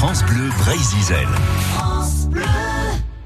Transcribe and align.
France 0.00 0.24
Bleu 0.24 0.48
Brésil. 0.60 1.28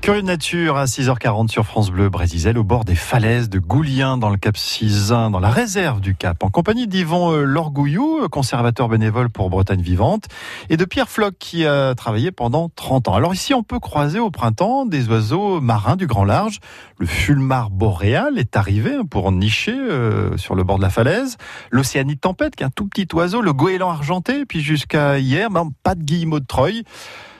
Curieux 0.04 0.20
de 0.20 0.26
nature 0.26 0.76
à 0.76 0.84
6h40 0.84 1.48
sur 1.48 1.64
France 1.64 1.90
Bleu 1.90 2.10
Brésil, 2.10 2.58
au 2.58 2.62
bord 2.62 2.84
des 2.84 2.94
falaises 2.94 3.48
de 3.48 3.58
Goulien 3.58 4.18
dans 4.18 4.28
le 4.28 4.36
Cap 4.36 4.54
Cisin, 4.54 5.30
dans 5.30 5.40
la 5.40 5.48
réserve 5.48 6.02
du 6.02 6.14
Cap, 6.14 6.44
en 6.44 6.50
compagnie 6.50 6.86
d'Yvon 6.86 7.32
euh, 7.32 7.44
Lorgouillou, 7.44 8.28
conservateur 8.28 8.90
bénévole 8.90 9.30
pour 9.30 9.48
Bretagne 9.48 9.80
Vivante, 9.80 10.26
et 10.68 10.76
de 10.76 10.84
Pierre 10.84 11.08
Floch 11.08 11.32
qui 11.38 11.64
a 11.64 11.94
travaillé 11.94 12.32
pendant 12.32 12.68
30 12.68 13.08
ans. 13.08 13.14
Alors 13.14 13.32
ici, 13.32 13.54
on 13.54 13.62
peut 13.62 13.80
croiser 13.80 14.18
au 14.20 14.30
printemps 14.30 14.84
des 14.84 15.08
oiseaux 15.08 15.62
marins 15.62 15.96
du 15.96 16.06
grand 16.06 16.26
large. 16.26 16.60
Le 16.98 17.06
fulmar 17.06 17.70
boréal 17.70 18.38
est 18.38 18.58
arrivé 18.58 18.98
pour 19.08 19.32
nicher 19.32 19.74
euh, 19.74 20.36
sur 20.36 20.54
le 20.54 20.64
bord 20.64 20.76
de 20.76 20.82
la 20.82 20.90
falaise. 20.90 21.38
L'océanite 21.70 22.20
tempête, 22.20 22.56
qui 22.56 22.62
est 22.62 22.66
un 22.66 22.70
tout 22.70 22.86
petit 22.86 23.08
oiseau, 23.14 23.40
le 23.40 23.54
goéland 23.54 23.88
argenté, 23.88 24.44
puis 24.44 24.60
jusqu'à 24.60 25.18
hier, 25.18 25.48
ben, 25.48 25.70
pas 25.82 25.94
de 25.94 26.02
guillemot 26.02 26.40
de 26.40 26.46
Troyes 26.46 26.82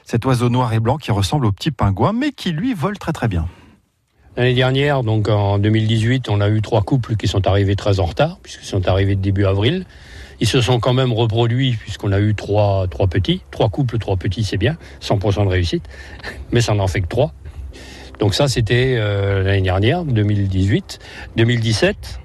cet 0.04 0.24
oiseau 0.26 0.48
noir 0.48 0.72
et 0.72 0.80
blanc 0.80 0.98
qui 0.98 1.10
ressemble 1.10 1.46
au 1.46 1.52
petit 1.52 1.70
pingouin, 1.70 2.12
mais 2.12 2.32
qui 2.32 2.52
lui 2.52 2.74
vole 2.74 2.98
très 2.98 3.12
très 3.12 3.28
bien. 3.28 3.46
L'année 4.36 4.54
dernière, 4.54 5.02
donc 5.02 5.28
en 5.28 5.58
2018, 5.58 6.28
on 6.28 6.40
a 6.40 6.48
eu 6.48 6.60
trois 6.60 6.82
couples 6.82 7.16
qui 7.16 7.28
sont 7.28 7.46
arrivés 7.46 7.76
très 7.76 8.00
en 8.00 8.04
retard, 8.04 8.38
puisqu'ils 8.42 8.66
sont 8.66 8.88
arrivés 8.88 9.14
début 9.14 9.44
avril. 9.44 9.86
Ils 10.40 10.48
se 10.48 10.60
sont 10.60 10.80
quand 10.80 10.92
même 10.92 11.12
reproduits, 11.12 11.76
puisqu'on 11.76 12.10
a 12.10 12.18
eu 12.18 12.34
trois, 12.34 12.88
petits. 13.08 13.42
Trois 13.52 13.68
couples, 13.68 13.98
trois 13.98 14.16
petits, 14.16 14.42
c'est 14.42 14.56
bien, 14.56 14.76
100% 15.00 15.44
de 15.44 15.50
réussite, 15.50 15.84
mais 16.52 16.60
ça 16.60 16.74
n'en 16.74 16.88
fait 16.88 17.00
que 17.00 17.06
trois. 17.06 17.32
Donc 18.18 18.34
ça, 18.34 18.48
c'était 18.48 18.96
euh, 18.98 19.44
l'année 19.44 19.62
dernière, 19.62 20.04
2018. 20.04 20.98
2017, 21.36 22.20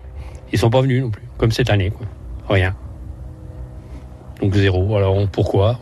ils 0.52 0.60
sont 0.60 0.70
pas 0.72 0.82
venus 0.82 1.04
non 1.04 1.12
plus, 1.12 1.24
comme 1.38 1.52
cette 1.52 1.70
année. 1.70 1.94
Rien. 2.48 2.76
Donc 4.42 4.56
zéro. 4.56 4.96
Alors 4.98 5.28
pourquoi? 5.28 5.80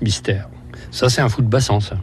Mystère. 0.00 0.48
Ça, 0.90 1.08
c'est 1.08 1.20
un 1.20 1.28
fou 1.28 1.42
de 1.42 1.48
bassin, 1.48 1.80
ça. 1.80 1.96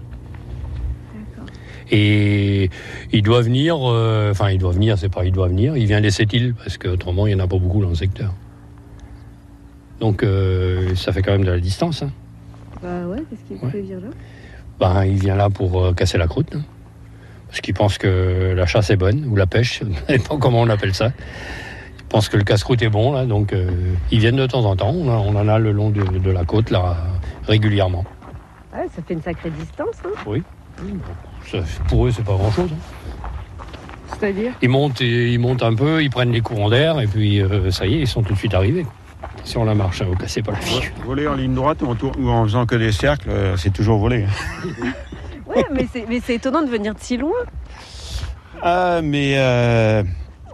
Et 1.92 2.70
il 3.12 3.22
doit 3.22 3.42
venir, 3.42 3.78
euh, 3.82 4.32
enfin, 4.32 4.50
il 4.50 4.58
doit 4.58 4.72
venir, 4.72 4.98
c'est 4.98 5.10
pas 5.10 5.26
il 5.26 5.34
doit 5.34 5.50
venir, 5.50 5.76
il 5.76 5.86
vient 5.86 6.00
des 6.00 6.10
sept 6.10 6.32
îles, 6.32 6.56
parce 6.56 6.78
qu'autrement, 6.78 7.28
il 7.28 7.36
n'y 7.36 7.42
en 7.42 7.44
a 7.44 7.48
pas 7.48 7.58
beaucoup 7.58 7.82
dans 7.82 7.90
le 7.90 7.96
secteur. 7.96 8.34
Donc, 10.00 10.24
euh, 10.24 10.96
ça 10.96 11.12
fait 11.12 11.22
quand 11.22 11.34
même 11.34 11.44
de 11.44 11.52
la 11.52 11.60
distance. 11.60 12.02
Hein. 12.02 12.12
Bah 12.82 13.06
ouais, 13.08 13.22
qu'est-ce 13.30 13.44
qu'il 13.44 13.58
ouais. 13.58 13.82
venir 13.82 14.00
là? 14.00 14.08
Bah, 14.80 15.06
Il 15.06 15.20
vient 15.20 15.36
là 15.36 15.50
pour 15.50 15.84
euh, 15.84 15.94
casser 15.94 16.18
la 16.18 16.28
croûte. 16.28 16.56
Hein. 16.56 16.62
Parce 17.50 17.60
qu'il 17.60 17.74
pense 17.74 17.98
que 17.98 18.54
la 18.56 18.66
chasse 18.66 18.90
est 18.90 18.96
bonne, 18.96 19.26
ou 19.26 19.36
la 19.36 19.46
pêche, 19.46 19.80
je 19.84 19.90
ne 19.90 20.20
sais 20.20 20.26
pas 20.26 20.38
comment 20.38 20.62
on 20.62 20.70
appelle 20.70 20.96
ça. 20.96 21.12
Il 22.00 22.06
pense 22.06 22.30
que 22.30 22.38
le 22.38 22.44
casse-croûte 22.44 22.82
est 22.82 22.90
bon, 22.90 23.12
là, 23.14 23.26
donc 23.26 23.56
ils 24.12 24.20
viennent 24.20 24.36
de 24.36 24.46
temps 24.46 24.66
en 24.66 24.76
temps. 24.76 24.94
On, 24.94 25.34
en 25.34 25.48
a 25.48 25.60
le 25.60 25.72
long 25.72 25.92
de, 25.92 26.04
de 26.04 26.30
la 26.30 26.44
côte, 26.44 26.70
là, 26.70 26.98
régulièrement. 27.48 28.04
Ouais, 28.74 28.88
ça 28.96 29.02
fait 29.06 29.14
une 29.14 29.22
sacrée 29.22 29.50
distance. 29.52 29.96
Hein 30.06 30.10
oui. 30.26 30.44
Ça, 31.46 31.60
pour 31.88 32.08
eux, 32.08 32.12
c'est 32.12 32.24
pas 32.24 32.34
grand-chose. 32.34 32.70
Hein. 32.72 33.28
C'est-à-dire 34.08 34.54
ils 34.62 34.70
montent, 34.70 35.02
ils 35.02 35.40
montent 35.40 35.64
un 35.64 35.74
peu, 35.74 36.04
ils 36.04 36.10
prennent 36.10 36.32
les 36.32 36.42
courants 36.42 36.70
d'air, 36.70 37.00
et 37.00 37.08
puis 37.08 37.42
euh, 37.42 37.72
ça 37.72 37.86
y 37.86 37.96
est, 37.96 38.00
ils 38.02 38.08
sont 38.08 38.24
tout 38.24 38.34
de 38.34 38.38
suite 38.38 38.54
arrivés. 38.54 38.86
Si 39.44 39.58
on 39.58 39.66
la 39.66 39.74
marche, 39.74 40.02
vous 40.04 40.16
cassez 40.16 40.42
pas 40.42 40.52
la 40.52 40.60
figure. 40.60 40.92
Voler 41.06 41.28
en 41.28 41.36
ligne 41.36 41.54
droite 41.54 41.82
ou 41.82 41.88
en, 41.88 41.96
tour, 41.96 42.12
ou 42.20 42.30
en 42.30 42.44
faisant 42.44 42.66
que 42.66 42.76
des 42.76 42.92
cercles, 42.92 43.30
euh, 43.30 43.58
c'est 43.58 43.72
toujours 43.72 43.98
voler. 43.98 44.26
ouais, 45.48 45.66
mais 45.72 46.20
c'est 46.24 46.36
étonnant 46.36 46.62
de 46.62 46.70
venir 46.70 46.94
de 46.94 47.00
si 47.00 47.18
loin. 47.18 47.32
Ah, 48.62 49.02
mais 49.04 49.34
euh, 49.38 50.04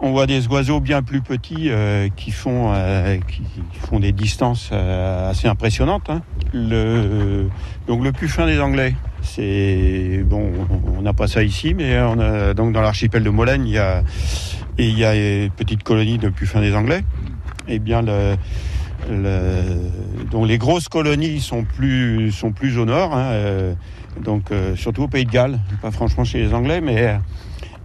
on 0.00 0.12
voit 0.12 0.26
des 0.26 0.46
oiseaux 0.48 0.80
bien 0.80 1.02
plus 1.02 1.20
petits 1.20 1.70
euh, 1.70 2.08
qui, 2.14 2.30
font, 2.30 2.72
euh, 2.74 3.18
qui 3.26 3.42
font 3.80 4.00
des 4.00 4.12
distances 4.12 4.70
euh, 4.72 5.30
assez 5.30 5.48
impressionnantes. 5.48 6.08
Hein. 6.10 6.22
Le, 6.52 7.48
donc 7.86 8.04
le 8.04 8.12
plus 8.12 8.28
fin 8.28 8.46
des 8.46 8.60
Anglais, 8.60 8.94
c'est 9.22 10.22
bon, 10.24 10.52
on 10.96 11.02
n'a 11.02 11.12
pas 11.12 11.26
ça 11.26 11.42
ici, 11.42 11.74
mais 11.74 11.98
on 12.00 12.18
a, 12.20 12.54
donc 12.54 12.72
dans 12.72 12.80
l'archipel 12.80 13.22
de 13.22 13.30
Molène, 13.30 13.66
il 13.66 13.72
y 13.72 13.78
a 13.78 14.02
il 14.80 14.96
y 14.96 15.04
a 15.04 15.14
une 15.44 15.50
petite 15.50 15.82
colonie 15.82 16.18
de 16.18 16.28
puffins 16.28 16.60
des 16.60 16.74
Anglais. 16.76 17.02
Eh 17.66 17.80
bien, 17.80 18.00
le, 18.00 18.36
le, 19.10 19.62
donc 20.30 20.46
les 20.46 20.56
grosses 20.56 20.88
colonies 20.88 21.40
sont 21.40 21.64
plus 21.64 22.30
sont 22.30 22.52
plus 22.52 22.78
au 22.78 22.84
nord, 22.84 23.12
hein, 23.12 23.74
donc 24.22 24.50
surtout 24.76 25.02
au 25.02 25.08
Pays 25.08 25.24
de 25.24 25.30
Galles, 25.30 25.58
pas 25.82 25.90
franchement 25.90 26.24
chez 26.24 26.38
les 26.38 26.54
Anglais, 26.54 26.80
mais 26.80 27.18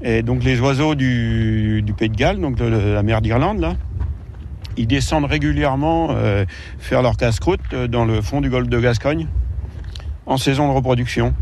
et 0.03 0.21
donc 0.21 0.43
les 0.43 0.59
oiseaux 0.59 0.95
du, 0.95 1.83
Pays 1.97 2.09
de 2.09 2.15
Galles, 2.15 2.39
donc 2.39 2.55
de 2.55 2.65
la 2.65 3.03
mer 3.03 3.21
d'Irlande, 3.21 3.59
là, 3.59 3.75
ils 4.75 4.87
descendent 4.87 5.25
régulièrement 5.25 6.09
euh, 6.11 6.45
faire 6.79 7.01
leur 7.01 7.15
casse-croûte 7.15 7.61
euh, 7.73 7.87
dans 7.87 8.05
le 8.05 8.21
fond 8.21 8.41
du 8.41 8.49
golfe 8.49 8.67
de 8.67 8.79
Gascogne 8.79 9.27
en 10.25 10.37
saison 10.37 10.67
de 10.67 10.73
reproduction. 10.73 11.33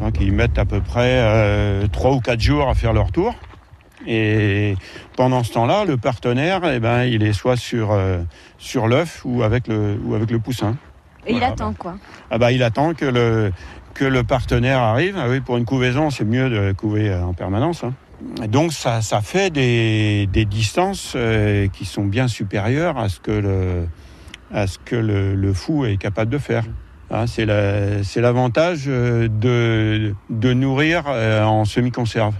Donc 0.00 0.18
ils 0.20 0.32
mettent 0.32 0.58
à 0.58 0.64
peu 0.64 0.80
près 0.80 1.18
euh, 1.20 1.86
3 1.86 2.12
ou 2.12 2.20
4 2.20 2.40
jours 2.40 2.68
à 2.68 2.74
faire 2.74 2.92
leur 2.92 3.12
tour. 3.12 3.34
Et 4.06 4.74
pendant 5.16 5.44
ce 5.44 5.52
temps-là, 5.52 5.84
le 5.84 5.96
partenaire, 5.96 6.60
eh 6.64 6.80
ben, 6.80 7.04
il 7.04 7.22
est 7.22 7.32
soit 7.32 7.56
sur, 7.56 7.92
euh, 7.92 8.18
sur 8.58 8.88
l'œuf 8.88 9.24
ou, 9.24 9.38
ou 9.38 9.42
avec 9.44 9.68
le 9.68 10.38
poussin. 10.38 10.76
Et 11.26 11.32
voilà, 11.32 11.46
il 11.48 11.52
attend 11.52 11.72
quoi 11.72 11.96
ah 12.30 12.38
bah, 12.38 12.52
Il 12.52 12.62
attend 12.62 12.94
que 12.94 13.04
le, 13.04 13.52
que 13.94 14.04
le 14.04 14.24
partenaire 14.24 14.80
arrive. 14.80 15.16
Ah 15.18 15.26
oui, 15.28 15.40
pour 15.40 15.56
une 15.56 15.64
couvaison, 15.64 16.10
c'est 16.10 16.24
mieux 16.24 16.50
de 16.50 16.72
couver 16.72 17.10
euh, 17.10 17.22
en 17.22 17.34
permanence. 17.34 17.84
Hein. 17.84 17.94
Donc 18.48 18.72
ça, 18.72 19.02
ça 19.02 19.20
fait 19.20 19.50
des, 19.50 20.28
des 20.32 20.44
distances 20.44 21.14
euh, 21.16 21.68
qui 21.68 21.84
sont 21.84 22.04
bien 22.04 22.28
supérieures 22.28 22.98
à 22.98 23.08
ce 23.08 23.20
que 23.20 23.32
le, 23.32 23.86
à 24.52 24.66
ce 24.66 24.78
que 24.78 24.96
le, 24.96 25.34
le 25.34 25.52
fou 25.52 25.84
est 25.84 25.96
capable 25.96 26.30
de 26.30 26.38
faire. 26.38 26.64
Hein, 27.10 27.26
c'est 27.26 27.44
l'avantage 27.44 28.84
euh, 28.86 29.28
de, 29.28 30.14
de 30.30 30.52
nourrir 30.52 31.06
en 31.08 31.64
semi-conserve. 31.64 32.34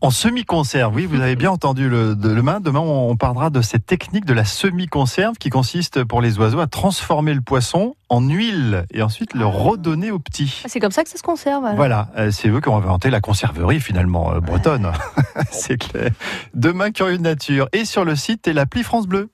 En 0.00 0.10
semi-conserve, 0.10 0.94
oui, 0.94 1.06
vous 1.06 1.20
avez 1.20 1.36
bien 1.36 1.50
entendu 1.50 1.88
le, 1.88 2.14
demain. 2.14 2.60
Demain, 2.60 2.80
on 2.80 3.16
parlera 3.16 3.50
de 3.50 3.62
cette 3.62 3.86
technique 3.86 4.24
de 4.24 4.32
la 4.32 4.44
semi-conserve 4.44 5.36
qui 5.38 5.50
consiste 5.50 6.04
pour 6.04 6.20
les 6.20 6.38
oiseaux 6.38 6.60
à 6.60 6.66
transformer 6.66 7.34
le 7.34 7.40
poisson 7.40 7.94
en 8.08 8.20
huile 8.20 8.84
et 8.92 9.02
ensuite 9.02 9.34
le 9.34 9.46
redonner 9.46 10.10
aux 10.10 10.18
petits. 10.18 10.62
Ah, 10.64 10.68
c'est 10.68 10.80
comme 10.80 10.92
ça 10.92 11.02
que 11.02 11.08
ça 11.08 11.18
se 11.18 11.22
conserve. 11.22 11.64
Voilà, 11.76 12.08
euh, 12.16 12.30
c'est 12.30 12.48
eux 12.48 12.60
qui 12.60 12.68
ont 12.68 12.76
inventé 12.76 13.10
la 13.10 13.20
conserverie 13.20 13.80
finalement 13.80 14.32
euh, 14.32 14.40
bretonne. 14.40 14.92
c'est 15.50 15.78
clair. 15.78 16.10
Demain, 16.54 16.90
curieux 16.90 17.18
de 17.18 17.22
nature 17.22 17.68
et 17.72 17.84
sur 17.84 18.04
le 18.04 18.16
site 18.16 18.46
et 18.48 18.52
l'appli 18.52 18.82
France 18.82 19.06
Bleu. 19.06 19.30